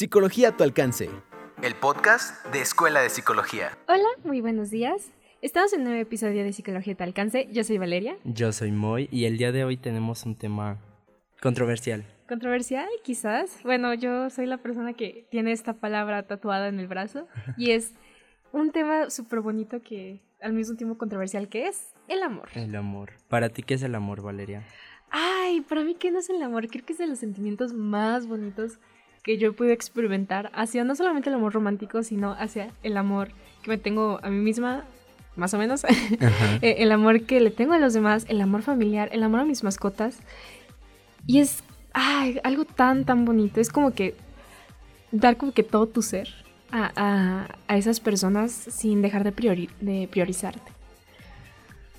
[0.00, 1.10] Psicología a tu alcance.
[1.62, 3.76] El podcast de Escuela de Psicología.
[3.86, 5.10] Hola, muy buenos días.
[5.42, 7.48] Estamos en un nuevo episodio de Psicología a tu alcance.
[7.52, 8.16] Yo soy Valeria.
[8.24, 10.78] Yo soy Moy y el día de hoy tenemos un tema
[11.42, 12.06] controversial.
[12.26, 13.62] Controversial, quizás.
[13.62, 17.28] Bueno, yo soy la persona que tiene esta palabra tatuada en el brazo
[17.58, 17.92] y es
[18.52, 22.48] un tema súper bonito que al mismo tiempo controversial que es el amor.
[22.54, 23.12] El amor.
[23.28, 24.66] ¿Para ti qué es el amor, Valeria?
[25.10, 26.68] Ay, para mí qué no es el amor.
[26.68, 28.78] Creo que es de los sentimientos más bonitos
[29.22, 33.30] que yo podido experimentar hacia no solamente el amor romántico, sino hacia el amor
[33.62, 34.84] que me tengo a mí misma,
[35.36, 35.84] más o menos,
[36.62, 39.44] eh, el amor que le tengo a los demás, el amor familiar, el amor a
[39.44, 40.18] mis mascotas.
[41.26, 43.60] Y es ay, algo tan, tan bonito.
[43.60, 44.14] Es como que
[45.12, 46.28] dar como que todo tu ser
[46.70, 50.72] a, a, esas personas sin dejar de, de priorizarte.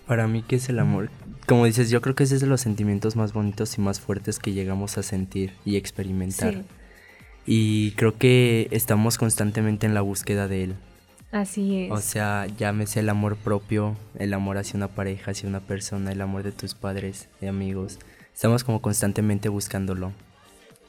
[0.08, 1.10] Para mí, ¿qué es el amor?
[1.48, 4.40] Como dices, yo creo que ese es de los sentimientos más bonitos y más fuertes
[4.40, 6.64] que llegamos a sentir y experimentar.
[7.46, 10.76] Y creo que estamos constantemente en la búsqueda de él.
[11.32, 11.92] Así es.
[11.92, 16.22] O sea, llámese el amor propio, el amor hacia una pareja, hacia una persona, el
[16.22, 18.00] amor de tus padres, de amigos.
[18.34, 20.12] Estamos como constantemente buscándolo.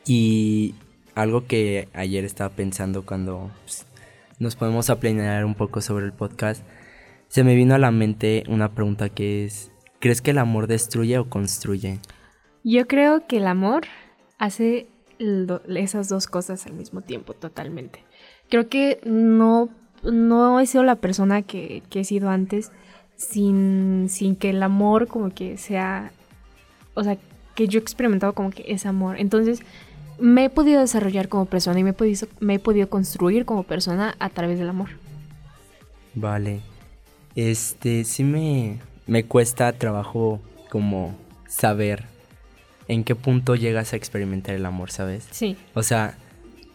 [0.04, 0.74] Y
[1.14, 3.86] algo que ayer estaba pensando cuando pues,
[4.38, 6.64] nos podemos planear un poco sobre el podcast,
[7.28, 11.18] se me vino a la mente una pregunta que es, ¿crees que el amor destruye
[11.18, 12.00] o construye?
[12.64, 13.84] Yo creo que el amor
[14.38, 14.88] hace
[15.76, 18.04] esas dos cosas al mismo tiempo totalmente.
[18.48, 19.68] Creo que no,
[20.02, 22.72] no he sido la persona que, que he sido antes
[23.16, 26.12] sin, sin que el amor como que sea,
[26.94, 27.18] o sea,
[27.54, 29.18] que yo he experimentado como que es amor.
[29.18, 29.60] Entonces,
[30.18, 33.62] me he podido desarrollar como persona y me he podido, me he podido construir como
[33.62, 34.90] persona a través del amor.
[36.14, 36.60] Vale.
[37.34, 41.14] Este, sí me, me cuesta trabajo como
[41.48, 42.04] saber
[42.88, 45.26] en qué punto llegas a experimentar el amor, ¿sabes?
[45.30, 45.56] Sí.
[45.74, 46.16] O sea,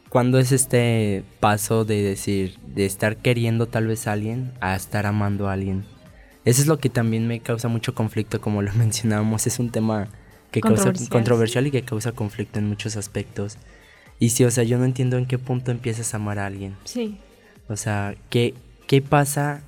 [0.09, 5.05] ¿cuándo es este paso de decir, de estar queriendo tal vez a alguien a estar
[5.05, 5.85] amando a alguien?
[6.45, 10.07] Eso es lo que también me causa mucho conflicto, como lo mencionábamos, es un tema
[10.51, 13.57] que causa controversial y que causa conflicto en muchos aspectos.
[14.19, 16.75] Y sí, o sea, yo no entiendo en qué punto empiezas a amar a alguien.
[16.85, 17.17] Sí.
[17.67, 18.53] O sea, ¿qué,
[18.87, 19.61] qué pasa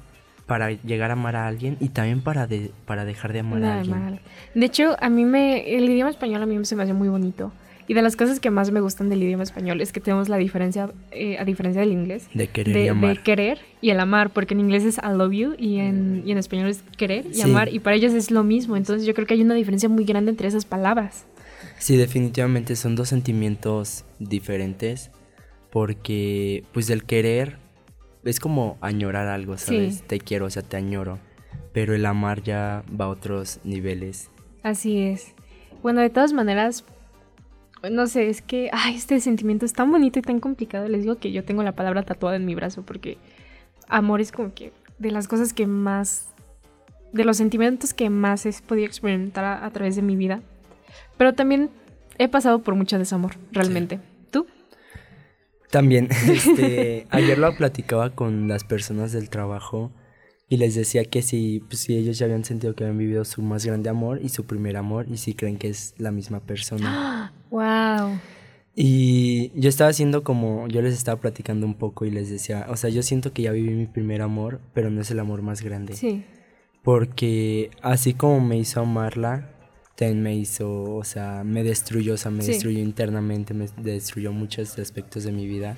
[0.49, 3.79] para llegar a amar a alguien y también para, de, para dejar de amar a
[3.79, 4.19] alguien?
[4.55, 7.53] De hecho, a mí me, el idioma español a mí se me hace muy bonito.
[7.87, 10.37] Y de las cosas que más me gustan del idioma español es que tenemos la
[10.37, 13.17] diferencia, eh, a diferencia del inglés, de querer, y amar.
[13.17, 16.31] de querer y el amar, porque en inglés es I love you y en, y
[16.31, 18.75] en español es querer y amar, y para ellos es lo mismo.
[18.75, 21.25] Entonces yo creo que hay una diferencia muy grande entre esas palabras.
[21.77, 25.09] Sí, definitivamente son dos sentimientos diferentes,
[25.71, 27.57] porque pues el querer
[28.29, 30.03] es como añorar algo, ¿sabes?
[30.03, 31.19] Te quiero, o sea, te añoro,
[31.73, 34.29] pero el amar ya va a otros niveles.
[34.63, 35.33] Así es.
[35.81, 36.83] Bueno, de todas maneras,
[37.89, 40.87] no sé, es que, ay, este sentimiento es tan bonito y tan complicado.
[40.87, 43.17] Les digo que yo tengo la palabra tatuada en mi brazo porque
[43.87, 46.27] amor es como que de las cosas que más,
[47.13, 50.41] de los sentimientos que más he podido experimentar a, través de mi vida.
[51.17, 51.69] Pero también
[52.17, 53.99] he pasado por mucho desamor, realmente.
[55.69, 59.91] También, este, ayer lo platicaba con las personas del trabajo
[60.47, 63.41] y les decía que si, pues, si ellos ya habían sentido que habían vivido su
[63.41, 67.33] más grande amor y su primer amor y si creen que es la misma persona.
[67.51, 68.19] ¡Wow!
[68.75, 72.77] Y yo estaba haciendo como, yo les estaba platicando un poco y les decía, o
[72.77, 75.61] sea, yo siento que ya viví mi primer amor, pero no es el amor más
[75.61, 75.95] grande.
[75.95, 76.23] Sí.
[76.81, 79.49] Porque así como me hizo amarla,
[79.99, 84.79] también me hizo, o sea, me destruyó, o sea, me destruyó internamente, me destruyó muchos
[84.79, 85.77] aspectos de mi vida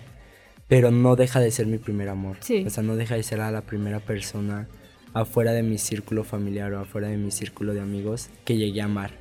[0.72, 2.38] pero no deja de ser mi primer amor.
[2.66, 4.70] O sea, no deja de ser a la primera persona
[5.14, 8.86] afuera de mi círculo familiar o afuera de mi círculo de amigos que llegué a
[8.86, 9.12] amar.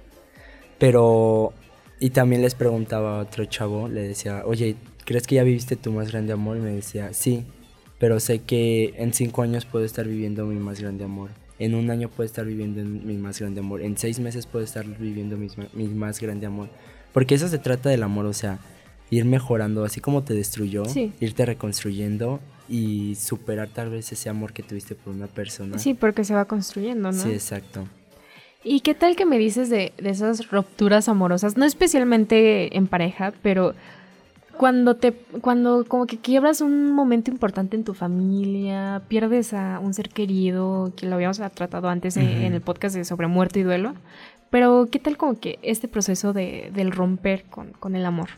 [0.79, 1.53] Pero,
[1.99, 5.91] y también les preguntaba a otro chavo, le decía, oye, ¿crees que ya viviste tu
[5.91, 6.57] más grande amor?
[6.57, 7.43] Y me decía, sí,
[7.99, 11.31] pero sé que en cinco años puedo estar viviendo mi más grande amor.
[11.61, 13.83] En un año puedo estar viviendo mi más grande amor.
[13.83, 16.69] En seis meses puedo estar viviendo mi, mi más grande amor.
[17.13, 18.59] Porque eso se trata del amor, o sea,
[19.11, 20.85] ir mejorando, así como te destruyó,
[21.21, 25.79] irte reconstruyendo y superar tal vez ese amor que tuviste por una persona.
[25.79, 27.23] Sí, porque se va construyendo, ¿no?
[27.23, 27.87] Sí, exacto.
[28.63, 31.57] ¿Y qué tal que me dices de, de esas rupturas amorosas?
[31.57, 33.75] No especialmente en pareja, pero
[34.61, 39.95] cuando te cuando como que quiebras un momento importante en tu familia, pierdes a un
[39.95, 43.95] ser querido, que lo habíamos tratado antes en, el podcast de sobre muerte y duelo,
[44.51, 48.29] pero ¿qué tal como que este proceso de, del romper con, con el amor?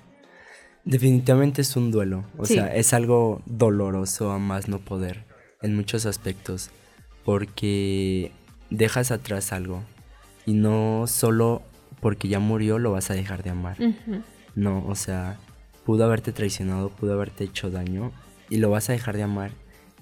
[0.84, 5.24] Definitivamente es un duelo, o sea, es algo doloroso a más no poder
[5.60, 6.70] en muchos aspectos,
[7.24, 8.30] porque
[8.70, 9.82] dejas atrás algo
[10.46, 11.62] y no solo
[11.98, 13.76] porque ya murió lo vas a dejar de amar.
[14.54, 15.38] No, o sea,
[15.84, 18.12] pudo haberte traicionado, pudo haberte hecho daño
[18.48, 19.52] y lo vas a dejar de amar.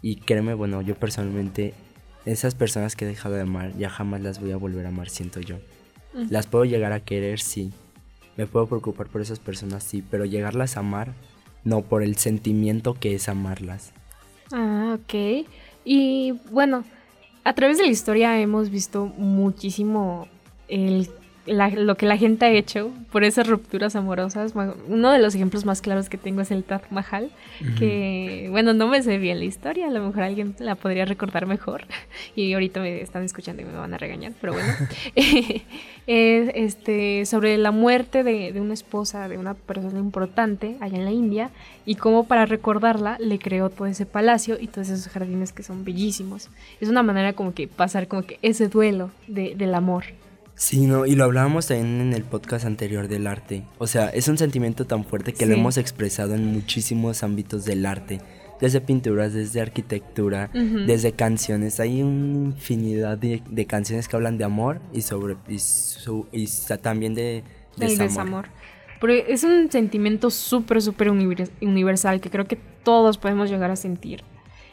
[0.03, 1.75] Y créeme, bueno, yo personalmente,
[2.25, 5.09] esas personas que he dejado de amar, ya jamás las voy a volver a amar,
[5.09, 5.57] siento yo.
[6.13, 7.73] Las puedo llegar a querer, sí.
[8.37, 11.13] Me puedo preocupar por esas personas, sí, pero llegarlas a amar,
[11.65, 13.93] no por el sentimiento que es amarlas.
[14.53, 15.47] Ah, ok.
[15.85, 16.85] Y bueno,
[17.45, 20.29] a través de la historia hemos visto muchísimo
[20.69, 21.09] el
[21.51, 24.55] lo que la gente ha hecho por esas rupturas amorosas.
[24.89, 27.31] Uno de los ejemplos más claros que tengo es el Taj Mahal,
[27.79, 31.47] que, bueno, no me sé bien la historia, a lo mejor alguien la podría recordar
[31.47, 31.85] mejor.
[32.37, 34.69] Y ahorita me están escuchando y me van a regañar, pero bueno.
[36.07, 41.11] este, sobre la muerte de, de, una esposa, de una persona importante allá en la
[41.11, 41.51] India,
[41.85, 45.85] y cómo para recordarla le creó todo ese palacio y todos esos jardines que son
[45.85, 46.51] bellísimos.
[46.81, 50.05] Es una manera como que pasar como que ese duelo de, del amor.
[50.55, 53.65] Sí, no, y lo hablábamos también en el podcast anterior del arte.
[53.79, 57.87] O sea, es un sentimiento tan fuerte que lo hemos expresado en muchísimos ámbitos del
[57.87, 58.21] arte.
[58.61, 61.81] Desde pinturas, desde arquitectura, desde canciones.
[61.81, 66.47] Hay una infinidad de, canciones que hablan de amor y sobre y,
[66.83, 67.43] también de,
[67.79, 68.49] desamor.
[69.01, 74.23] Porque es un sentimiento súper, súper universal que creo que todos podemos llegar a sentir.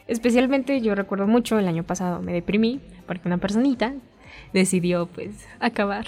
[0.06, 3.94] Especialmente yo recuerdo mucho el año pasado me deprimí porque una personita
[4.52, 6.06] decidió pues acabar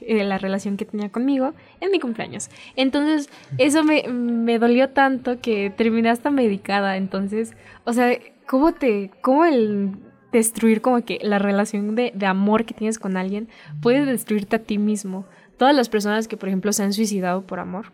[0.00, 2.50] eh, la relación que tenía conmigo en mi cumpleaños.
[2.76, 6.96] Entonces, eso me, me, dolió tanto que terminé hasta medicada.
[6.96, 7.52] Entonces,
[7.84, 9.92] o sea, ¿cómo te, cómo el
[10.32, 13.48] destruir como que la relación de, de amor que tienes con alguien
[13.80, 15.26] puede destruirte a ti mismo?
[15.56, 17.92] Todas las personas que, por ejemplo, se han suicidado por amor,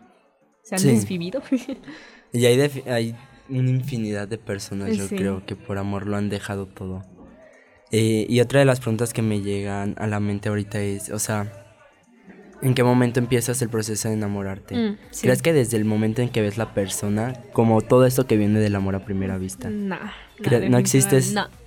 [0.62, 1.42] se han desvivido.
[2.32, 3.14] y hay, hay
[3.48, 7.02] una infinidad de personas, yo creo, que por amor lo han dejado todo.
[7.92, 11.18] Eh, y otra de las preguntas que me llegan a la mente ahorita es, o
[11.18, 11.52] sea,
[12.62, 14.76] ¿en qué momento empiezas el proceso de enamorarte?
[14.76, 18.36] Mm, ¿Crees que desde el momento en que ves la persona, como todo esto que
[18.36, 19.70] viene del amor a primera vista?
[19.70, 19.98] No.
[20.68, 21.20] no, existe,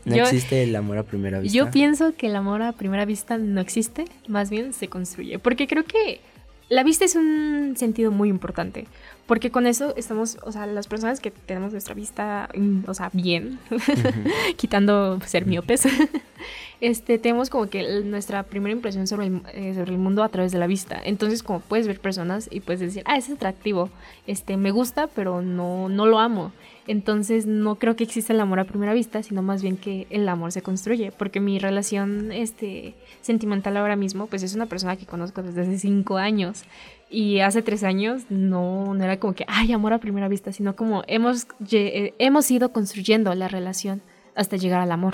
[0.06, 0.16] no.
[0.16, 1.58] existe el amor a primera vista.
[1.58, 5.68] Yo pienso que el amor a primera vista no existe, más bien se construye, porque
[5.68, 6.22] creo que
[6.70, 8.88] la vista es un sentido muy importante,
[9.25, 13.10] porque con eso estamos, o sea, las personas que tenemos nuestra vista, mm, o sea,
[13.14, 13.60] bien,
[14.58, 15.88] quitando ser miopes,
[16.81, 20.52] este, tenemos como que nuestra primera impresión sobre el, eh, sobre el mundo a través
[20.52, 21.02] de la vista.
[21.04, 23.90] Entonces, como puedes ver personas y puedes decir, ah, es atractivo,
[24.28, 26.52] este, me gusta, pero no, no lo amo.
[26.86, 30.28] Entonces no creo que exista el amor a primera vista, sino más bien que el
[30.28, 35.06] amor se construye, porque mi relación este, sentimental ahora mismo, pues es una persona que
[35.06, 36.66] conozco desde hace cinco años
[37.13, 40.75] y hace tres años no, no era como que, ay, amor a primera vista, sino
[40.75, 44.01] como hemos, eh, hemos ido construyendo la relación
[44.36, 45.13] hasta llegar al amor.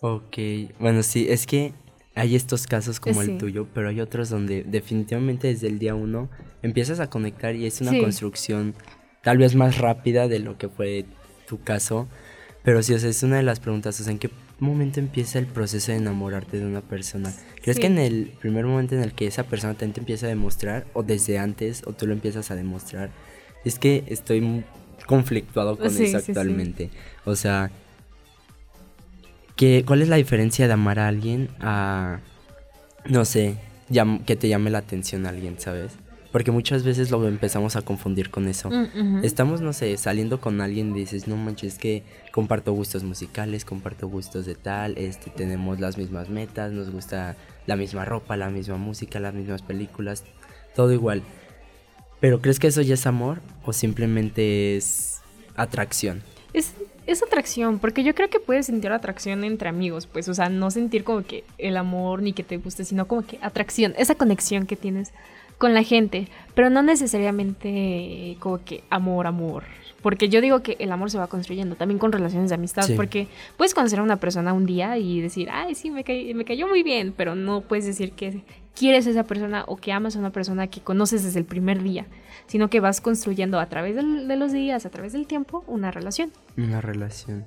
[0.00, 0.36] Ok,
[0.78, 1.72] bueno, sí, es que
[2.14, 6.28] hay estos casos como el tuyo, pero hay otros donde definitivamente desde el día uno
[6.62, 8.74] empiezas a conectar y es una construcción
[9.22, 11.06] tal vez más rápida de lo que fue
[11.48, 12.06] tu caso.
[12.62, 15.38] Pero sí, o sea, es una de las preguntas, o sea, ¿en qué momento empieza
[15.38, 17.32] el proceso de enamorarte de una persona?
[17.62, 20.86] ¿Crees que en el primer momento en el que esa persona te empieza a demostrar,
[20.94, 23.10] o desde antes, o tú lo empiezas a demostrar?
[23.64, 24.64] Es que estoy
[25.06, 26.90] conflictuado con eso actualmente.
[27.24, 27.70] O sea,
[29.56, 32.20] ¿qué, ¿cuál es la diferencia de amar a alguien a,
[33.04, 33.56] no sé,
[34.24, 35.92] que te llame la atención a alguien, ¿sabes?
[36.36, 38.68] Porque muchas veces lo empezamos a confundir con eso.
[38.68, 43.04] Mm, Estamos, no sé, saliendo con alguien y dices, no manches, es que comparto gustos
[43.04, 48.36] musicales, comparto gustos de tal, este, tenemos las mismas metas, nos gusta la misma ropa,
[48.36, 50.24] la misma música, las mismas películas,
[50.74, 51.22] todo igual.
[52.20, 55.22] Pero ¿crees que eso ya es amor o simplemente es
[55.54, 56.22] atracción?
[56.52, 56.74] Es,
[57.06, 60.70] es atracción, porque yo creo que puedes sentir atracción entre amigos, pues, o sea, no
[60.70, 64.66] sentir como que el amor ni que te guste, sino como que atracción, esa conexión
[64.66, 65.14] que tienes
[65.58, 69.64] con la gente, pero no necesariamente como que amor, amor.
[70.02, 73.26] Porque yo digo que el amor se va construyendo también con relaciones de amistad, porque
[73.56, 76.82] puedes conocer a una persona un día y decir, ay, sí, me, me cayó muy
[76.82, 78.42] bien, pero no puedes decir que
[78.76, 81.82] quieres a esa persona o que amas a una persona que conoces desde el primer
[81.82, 82.06] día,
[82.46, 86.30] sino que vas construyendo a través de los días, a través del tiempo, una relación.
[86.56, 87.44] Una relación.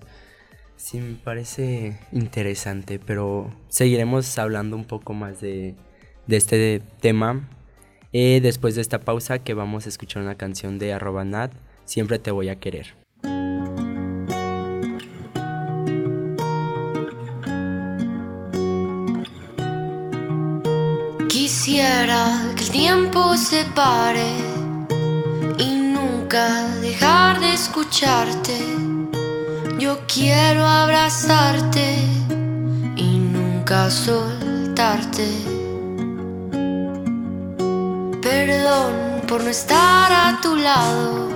[0.76, 5.76] Sí, me parece interesante, pero seguiremos hablando un poco más de,
[6.28, 7.48] de este tema
[8.14, 11.52] eh, después de esta pausa que vamos a escuchar una canción de arroba nat,
[11.86, 12.96] siempre te voy a querer.
[21.28, 24.32] Quisiera que el tiempo se pare
[25.58, 28.58] y nunca dejar de escucharte.
[29.80, 31.96] Yo quiero abrazarte
[32.96, 35.59] y nunca soltarte.
[38.50, 41.30] Perdón por no estar a tu lado.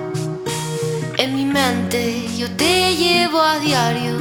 [1.19, 4.15] En mi mente yo te llevo a diario.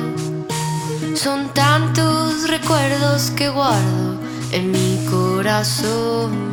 [1.15, 4.21] Son tantos recuerdos que guardo
[4.51, 6.51] en mi corazón.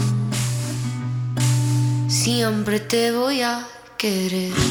[2.07, 3.67] Siempre te voy a
[3.97, 4.68] querer.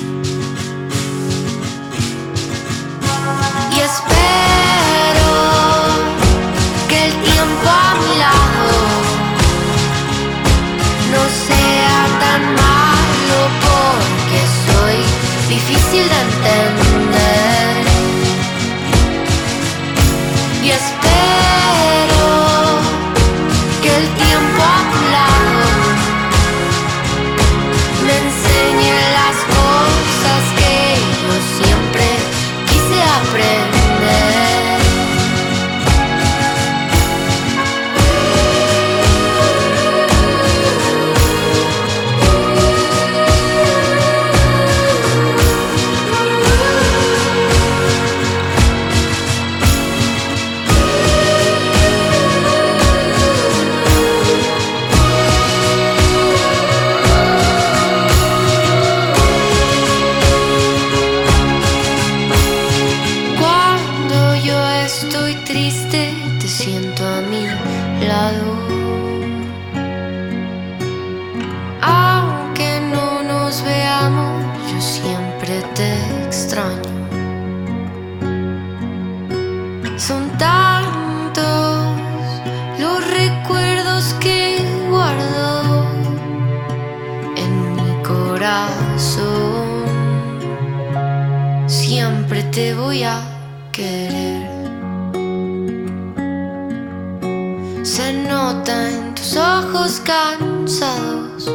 [97.88, 101.50] Se nota en tus ojos cansados,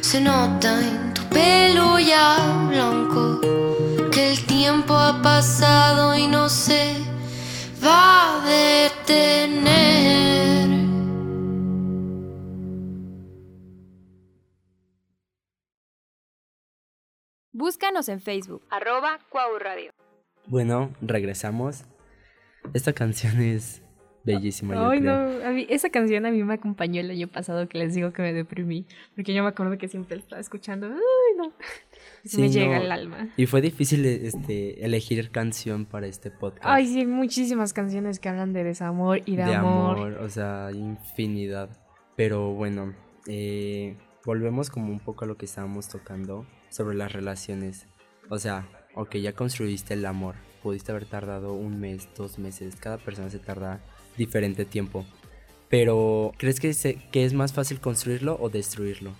[0.00, 3.40] se nota en tu pelo ya blanco,
[4.10, 6.94] que el tiempo ha pasado y no se
[7.84, 9.70] va a detener.
[17.52, 19.92] Búscanos en Facebook, arroba Cuau Radio.
[20.46, 21.84] Bueno, regresamos.
[22.72, 23.82] Esta canción es
[24.24, 24.74] bellísima.
[24.74, 25.38] yo Ay, creo.
[25.40, 28.12] no, a mí- esa canción a mí me acompañó el año pasado que les digo
[28.12, 30.86] que me deprimí, porque yo me acuerdo que siempre la estaba escuchando.
[30.88, 31.52] Ay, no.
[32.24, 32.84] Sí, me llega no.
[32.84, 33.28] al alma.
[33.36, 36.64] Y fue difícil este, elegir canción para este podcast.
[36.66, 39.96] Ay, sí, hay muchísimas canciones que hablan de desamor y de, de amor.
[39.96, 41.70] amor, o sea, infinidad.
[42.16, 42.94] Pero bueno,
[43.26, 47.86] eh, volvemos como un poco a lo que estábamos tocando sobre las relaciones.
[48.28, 50.34] O sea, ok, ya construiste el amor.
[50.62, 52.76] Pudiste haber tardado un mes, dos meses.
[52.76, 53.80] Cada persona se tarda
[54.20, 55.04] diferente tiempo.
[55.68, 59.12] Pero, ¿crees que, se- que es más fácil construirlo o destruirlo?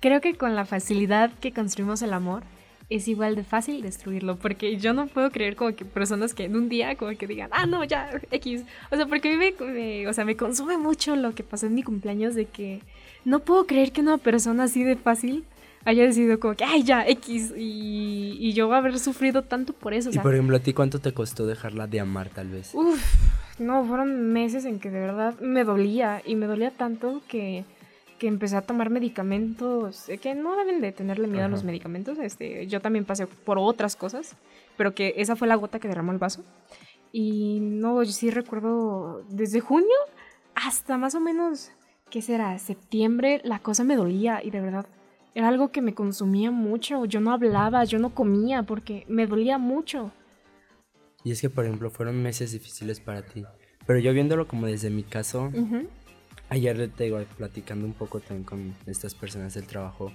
[0.00, 2.42] Creo que con la facilidad que construimos el amor
[2.90, 6.56] es igual de fácil destruirlo, porque yo no puedo creer como que personas que en
[6.56, 8.62] un día como que digan, ah, no, ya, X.
[8.90, 11.66] O sea, porque a mí me, me- o sea, me consume mucho lo que pasó
[11.66, 12.80] en mi cumpleaños de que
[13.24, 15.44] no puedo creer que una persona así de fácil
[15.84, 20.08] haya decidido como que, ay, ya, X, y, y yo haber sufrido tanto por eso.
[20.08, 22.70] O y sea, por ejemplo, ¿a ti cuánto te costó dejarla de amar tal vez?
[22.74, 23.00] Uf,
[23.58, 27.64] no, fueron meses en que de verdad me dolía y me dolía tanto que,
[28.18, 32.18] que empecé a tomar medicamentos eh, que no deben de tenerle miedo a los medicamentos.
[32.18, 34.36] Este, yo también pasé por otras cosas,
[34.76, 36.44] pero que esa fue la gota que derramó el vaso.
[37.12, 39.96] Y no, yo sí recuerdo desde junio
[40.54, 41.70] hasta más o menos,
[42.10, 42.58] ¿qué será?
[42.58, 44.86] Septiembre, la cosa me dolía y de verdad
[45.34, 47.04] era algo que me consumía mucho.
[47.04, 50.10] Yo no hablaba, yo no comía porque me dolía mucho.
[51.24, 53.44] Y es que, por ejemplo, fueron meses difíciles para ti.
[53.86, 55.86] Pero yo viéndolo como desde mi caso, Ujú.
[56.50, 60.10] Ayer te iba platicando un poco también con estas personas del trabajo.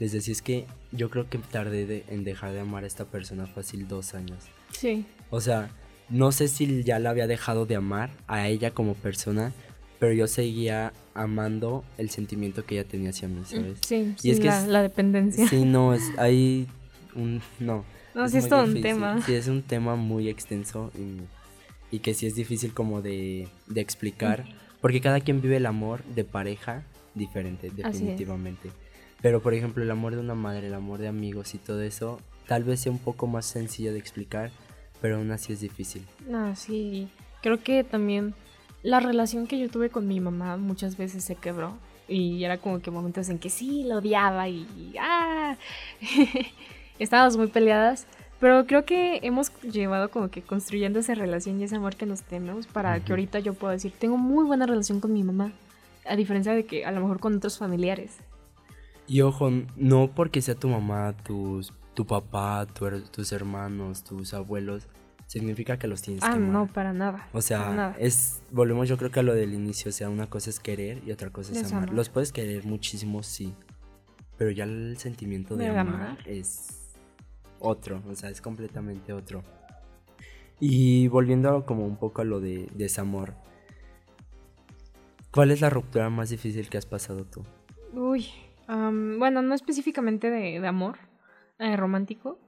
[0.00, 3.04] Les decía es que yo creo que tardé de- en dejar de amar a esta
[3.04, 4.38] persona fácil dos años.
[4.72, 5.06] Sí.
[5.30, 5.70] O sea,
[6.08, 9.52] no sé si ya la había dejado de amar a ella como persona,
[10.00, 13.78] pero yo seguía amando el sentimiento que ella tenía hacia mí, ¿sabes?
[13.86, 15.46] Sí, Y sí, es que la, es- la dependencia.
[15.46, 16.66] Sí, no, es, hay
[17.14, 17.40] un...
[17.60, 17.84] No.
[18.16, 19.20] No, sí es todo un tema.
[19.20, 23.80] Sí, es un tema muy extenso y, y que sí es difícil como de, de
[23.82, 24.46] explicar,
[24.80, 26.82] porque cada quien vive el amor de pareja
[27.14, 27.76] diferente, es.
[27.76, 28.70] definitivamente.
[29.20, 32.18] Pero por ejemplo, el amor de una madre, el amor de amigos y todo eso,
[32.46, 34.50] tal vez sea un poco más sencillo de explicar,
[35.02, 36.02] pero aún así es difícil.
[36.26, 37.08] No, sí.
[37.42, 38.34] Creo que también
[38.82, 41.76] la relación que yo tuve con mi mamá muchas veces se quebró.
[42.08, 44.94] Y era como que momentos en que sí, lo odiaba y...
[44.98, 45.56] ¡Ah!
[46.98, 48.06] Estábamos muy peleadas.
[48.38, 52.20] Pero creo que hemos llevado como que construyendo esa relación y ese amor que nos
[52.20, 55.52] tenemos para que ahorita yo pueda decir, tengo muy buena relación con mi mamá.
[56.06, 58.16] A diferencia de que a lo mejor con otros familiares.
[59.08, 64.86] Y ojo, no porque sea tu mamá, tus, tu papá, tu tus hermanos, tus abuelos,
[65.26, 66.50] significa que los tienes Ah, que amar.
[66.50, 67.28] no, para nada.
[67.32, 67.96] O sea, nada.
[67.98, 71.02] es volvemos yo creo que a lo del inicio, o sea, una cosa es querer
[71.06, 71.84] y otra cosa es Es amar.
[71.84, 71.94] amar.
[71.94, 73.54] Los puedes querer muchísimo, sí,
[74.36, 76.18] pero ya el sentimiento de De amar, amar.
[76.26, 76.75] es
[77.66, 79.42] otro, o sea, es completamente otro.
[80.60, 83.34] Y volviendo como un poco a lo de desamor,
[85.30, 87.42] ¿cuál es la ruptura más difícil que has pasado tú?
[87.92, 88.26] Uy,
[88.66, 90.98] am, bueno, no específicamente de, de amor
[91.58, 92.38] eh, romántico.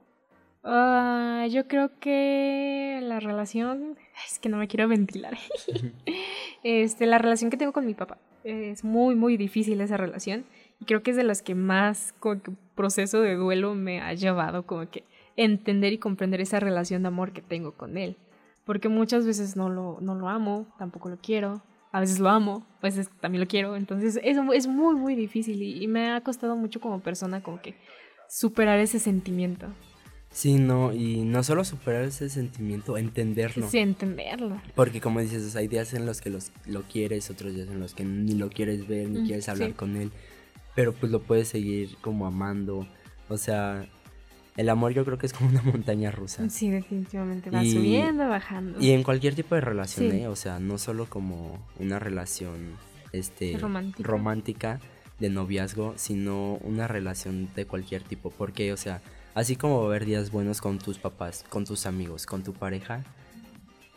[0.63, 3.97] Ah, yo creo que la relación,
[4.27, 5.37] es que no me quiero ventilar.
[6.63, 10.45] este, la relación que tengo con mi papá es muy, muy difícil esa relación
[10.85, 14.63] creo que es de las que más como que proceso de duelo me ha llevado
[14.65, 15.03] como que
[15.35, 18.17] entender y comprender esa relación de amor que tengo con él.
[18.65, 22.65] Porque muchas veces no lo, no lo amo, tampoco lo quiero, a veces lo amo,
[22.79, 23.75] a veces también lo quiero.
[23.75, 27.61] Entonces es, es muy, muy difícil y, y me ha costado mucho como persona como
[27.61, 27.75] que
[28.27, 29.67] superar ese sentimiento.
[30.31, 33.67] Sí, no, y no solo superar ese sentimiento, entenderlo.
[33.67, 34.61] Sí, entenderlo.
[34.75, 37.95] Porque como dices, hay días en los que los, lo quieres, otros días en los
[37.95, 39.73] que ni lo quieres ver, ni Mm, quieres hablar sí.
[39.73, 40.11] con él,
[40.79, 42.87] pero pues lo puedes seguir como amando.
[43.27, 43.85] O sea,
[44.55, 46.49] el amor yo creo que es como una montaña rusa.
[46.49, 47.49] Sí, definitivamente.
[47.49, 48.79] Va Y- subiendo, bajando.
[48.79, 50.17] Y en cualquier tipo de relación, Sí.
[50.21, 50.27] ¿eh?
[50.29, 52.77] O sea, no solo como una relación
[53.11, 54.07] este, Romántica.
[54.07, 54.79] romántica
[55.19, 58.29] de noviazgo, sino una relación de cualquier tipo.
[58.29, 59.01] Porque, o sea,
[59.35, 62.53] así como va a haber días buenos con tus papás, con tus amigos, con tu
[62.53, 63.03] pareja,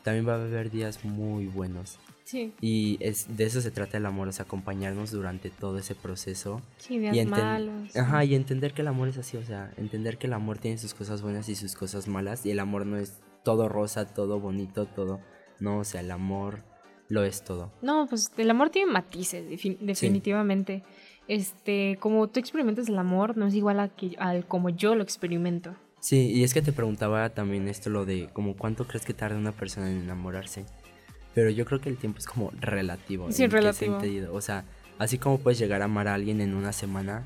[0.02, 2.00] también va a haber días muy buenos.
[2.24, 5.94] Sí, Y es, de eso se trata el amor, o sea, acompañarnos durante todo ese
[5.94, 6.62] proceso.
[6.78, 7.96] sí, días y malos.
[7.96, 10.78] Ajá, y entender que el amor es así, o sea, entender que el amor tiene
[10.78, 12.46] sus cosas buenas y sus cosas malas.
[12.46, 15.20] Y el amor no es todo rosa, todo bonito, todo.
[15.60, 16.62] No, o sea, el amor
[17.08, 17.72] lo es todo.
[17.82, 20.82] No, pues el amor tiene matices, defin- definitivamente.
[21.28, 25.02] Este, como tú experimentas el amor, no es igual a que, al como yo lo
[25.02, 25.74] experimento.
[26.00, 29.36] Sí, y es que te preguntaba también esto, lo de como cuánto crees que tarda
[29.38, 30.64] una persona en enamorarse.
[31.34, 33.30] Pero yo creo que el tiempo es como relativo.
[33.32, 34.00] Sí, ¿en qué relativo.
[34.00, 34.34] sentido?
[34.34, 34.64] O sea,
[34.98, 37.24] así como puedes llegar a amar a alguien en una semana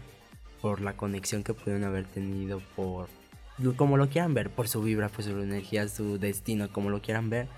[0.62, 3.09] por la conexión que pudieron haber tenido, por
[3.77, 7.31] como lo quieran ver, por su vibra, por su energía, su destino, como lo quieran
[7.31, 7.49] ver,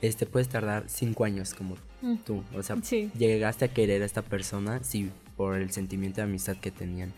[0.00, 2.16] este puedes tardar cinco años como Mm.
[2.24, 2.42] tú.
[2.56, 3.10] O sea, Sí.
[3.18, 7.12] llegaste a querer a esta persona, sí, por el sentimiento de amistad que tenían.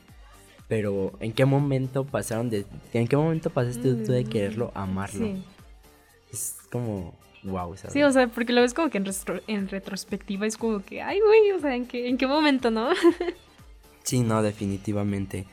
[0.67, 2.65] Pero ¿en qué momento pasaron de...
[2.95, 5.27] ¿En qué momento pasaste tú de Mm, quererlo a amarlo?
[5.27, 5.45] Sí.
[6.33, 7.15] Es como...
[7.43, 7.93] Wow, ¿sabes?
[7.93, 8.99] Sí, o sea, porque lo ves como que
[9.47, 12.91] en, retrospectiva es como que, ay, güey, o sea, ¿en qué, ¿en qué momento, no?
[14.05, 15.47] Sí, no, definitivamente.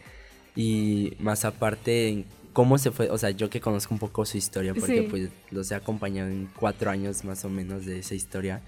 [0.56, 3.10] Y más aparte, ¿cómo se fue?
[3.12, 5.08] O sea, yo que conozco un poco su historia, porque Sí.
[5.08, 8.62] pues los he acompañado en cuatro años más o menos de esa historia.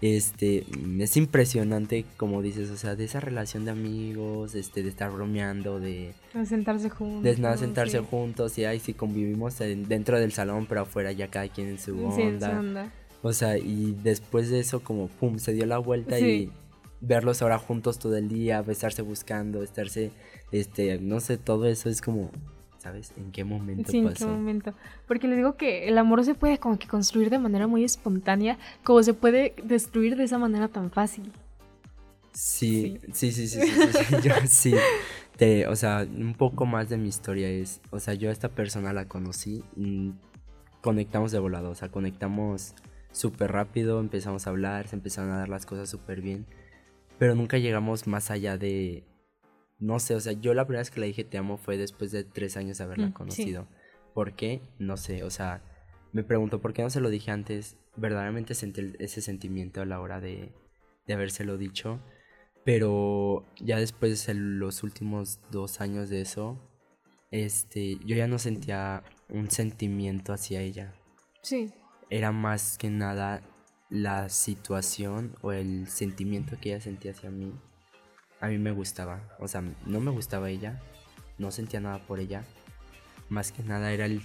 [0.00, 0.64] Este,
[1.00, 5.80] es impresionante, como dices, o sea, de esa relación de amigos, este, de estar bromeando,
[5.80, 7.24] de, De sentarse juntos.
[7.24, 8.04] de nada sentarse sí.
[8.08, 11.78] juntos y ahí sí convivimos en- dentro del salón, pero afuera ya cada quien en
[11.78, 12.60] su Sí, en su onda.
[12.60, 12.92] onda.
[13.22, 16.24] O sea, y después de eso como pum, se dio la vuelta Sí.
[16.24, 16.50] y
[17.00, 20.12] verlos ahora juntos todo el día, estarse buscando, estarse,
[20.52, 22.30] este, no sé, todo eso es como,
[22.88, 23.12] ¿sabes?
[23.18, 24.28] ¿En qué momento Sí, en qué pasó?
[24.28, 24.72] momento.
[25.06, 28.56] Porque les digo que el amor se puede como que construir de manera muy espontánea,
[28.82, 31.30] como se puede destruir de esa manera tan fácil.
[32.32, 34.74] Sí, sí, sí, sí, sí, sí, sí, yo sí.
[35.36, 38.48] Te, o sea, un poco más de mi historia es, o sea, yo a esta
[38.48, 40.10] persona la conocí, mm,
[40.80, 42.74] conectamos de volado, o sea, conectamos
[43.12, 46.46] súper rápido, empezamos a hablar, se empezaron a dar las cosas súper bien,
[47.18, 49.04] pero nunca llegamos más allá de,
[49.78, 52.10] no sé, o sea, yo la primera vez que le dije te amo fue después
[52.12, 53.14] de tres años de haberla Mm, sí.
[53.14, 53.68] conocido.
[54.14, 54.62] ¿Por qué?
[54.78, 55.62] No sé, o sea,
[56.12, 57.76] me pregunto, ¿por qué no se lo dije antes?
[57.96, 60.52] Verdaderamente sentí ese sentimiento a la hora de,
[61.06, 62.00] de habérselo dicho.
[62.64, 66.58] Pero ya después de los últimos dos años de eso,
[67.30, 70.94] este, yo ya no sentía un sentimiento hacia ella.
[71.42, 71.72] Sí.
[72.10, 73.42] Era más que nada
[73.90, 77.52] la situación o el sentimiento que ella sentía hacia mí.
[78.40, 79.20] A mí me gustaba.
[79.38, 80.80] O sea, no me gustaba ella.
[81.38, 82.44] No sentía nada por ella.
[83.28, 84.22] Más que nada era el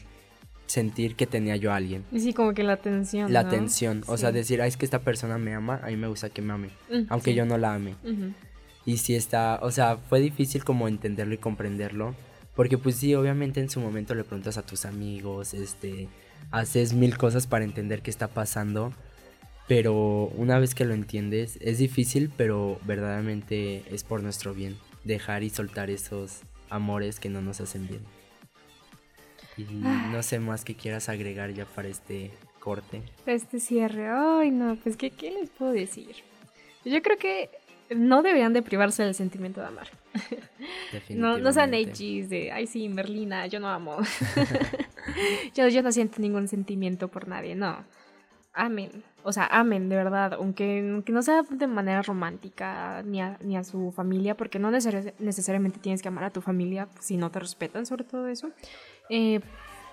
[0.65, 2.05] sentir que tenía yo a alguien.
[2.11, 3.31] Y sí, como que la atención.
[3.31, 3.49] La ¿no?
[3.49, 4.03] atención.
[4.07, 5.79] O sea, decir, ah, es que esta persona me ama.
[5.83, 6.69] A mí me gusta que me ame.
[6.89, 7.35] Mm, Aunque sí.
[7.37, 7.95] yo no la ame.
[8.85, 12.15] Y sí está, o sea, fue difícil como entenderlo y comprenderlo.
[12.55, 16.07] Porque pues sí, obviamente en su momento le preguntas a tus amigos, este,
[16.51, 18.93] haces mil cosas para entender qué está pasando.
[19.67, 24.77] Pero una vez que lo entiendes, es difícil, pero verdaderamente es por nuestro bien.
[25.03, 28.01] Dejar y soltar esos amores que no nos hacen bien.
[29.57, 33.01] Y no sé más que quieras agregar ya para este corte.
[33.25, 34.09] Este cierre.
[34.09, 36.15] Ay, no, pues, ¿qué, qué les puedo decir?
[36.83, 37.49] Yo creo que
[37.95, 39.89] no deberían de privarse del sentimiento de amar.
[41.09, 43.97] No, no sean h's de, ay sí, Merlina, yo no amo.
[45.55, 47.83] yo, yo no siento ningún sentimiento por nadie, no.
[48.53, 49.03] Amen.
[49.23, 50.33] O sea, amen, de verdad.
[50.33, 54.69] Aunque, aunque no sea de manera romántica ni a, ni a su familia, porque no
[54.71, 58.49] necesari- necesariamente tienes que amar a tu familia si no te respetan, sobre todo eso.
[59.09, 59.39] Eh,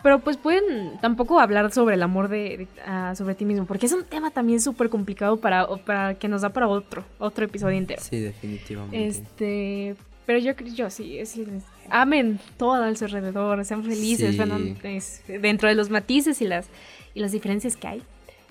[0.02, 3.86] pero pues pueden tampoco hablar sobre el amor de, de- ah, sobre ti mismo, porque
[3.86, 7.76] es un tema también súper complicado para, para que nos da para otro, otro episodio
[7.76, 8.00] entero.
[8.02, 9.06] Sí, definitivamente.
[9.06, 9.94] Este,
[10.26, 14.36] pero yo yo sí, es, es- amen todo a su alrededor, sean felices, Sí.
[14.38, 16.66] bueno, es- dentro de los matices y las,
[17.14, 18.02] y las diferencias que hay.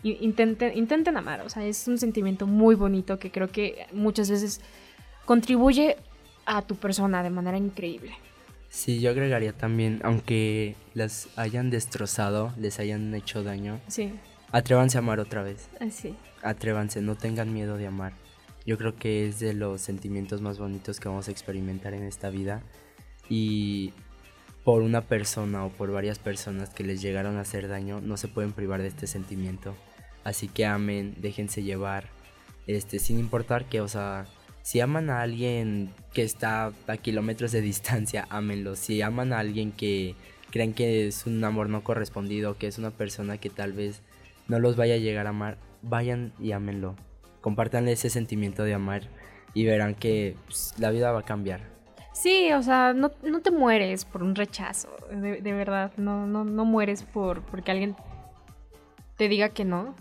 [0.04, 4.62] Intenten, intenten amar, o sea, es un sentimiento muy bonito que creo que muchas veces
[5.26, 5.98] contribuye
[6.46, 8.14] a tu persona de manera increíble.
[8.70, 14.14] Sí, yo agregaría también, aunque las hayan destrozado, les hayan hecho daño, Sí,
[14.52, 15.70] atrévanse a amar otra vez.
[15.82, 16.16] así.
[16.44, 18.14] Atrévanse, no tengan miedo de amar.
[18.66, 22.30] Yo creo que es de los sentimientos más bonitos que vamos a experimentar en esta
[22.30, 22.62] vida.
[23.28, 23.94] Y
[24.64, 28.28] por una persona o por varias personas que les llegaron a hacer daño, no se
[28.28, 29.76] pueden privar de este sentimiento.
[30.24, 32.06] Así que amen, déjense llevar.
[32.68, 34.26] Este, sin importar que, o sea,
[34.62, 38.76] si aman a alguien que está a kilómetros de distancia, ámenlo.
[38.76, 40.16] Si aman a alguien que
[40.52, 44.02] creen que es un amor no correspondido, que es una persona que tal vez
[44.48, 46.96] no los vaya a llegar a amar, vayan y ámenlo.
[47.42, 49.04] Compártanle ese sentimiento de amar
[49.54, 51.62] y verán que pues, la vida va a cambiar.
[52.14, 56.44] Sí, o sea, no, no te mueres por un rechazo, de, de verdad, no, no,
[56.44, 57.96] no mueres por porque alguien
[59.16, 59.96] te diga que no.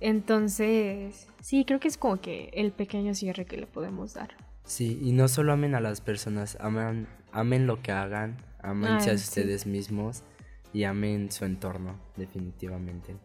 [0.00, 4.30] Entonces, sí, creo que es como que el pequeño cierre que le podemos dar.
[4.64, 9.16] Sí, y no solo amen a las personas, amen, amen lo que hagan, amense Ay,
[9.16, 9.28] a sí.
[9.28, 10.22] ustedes mismos
[10.72, 13.16] y amen su entorno, definitivamente.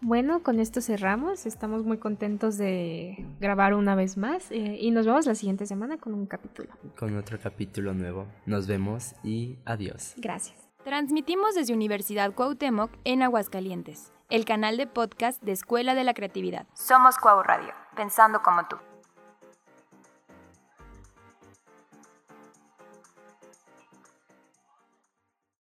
[0.00, 1.46] Bueno, con esto cerramos.
[1.46, 5.96] Estamos muy contentos de grabar una vez más eh, y nos vemos la siguiente semana
[5.96, 6.68] con un capítulo.
[6.98, 8.26] Con otro capítulo nuevo.
[8.44, 10.12] Nos vemos y adiós.
[10.18, 10.58] Gracias.
[10.84, 16.66] Transmitimos desde Universidad Cuauhtémoc en Aguascalientes, el canal de podcast de Escuela de la Creatividad.
[16.74, 18.76] Somos Cuau Radio, pensando como tú.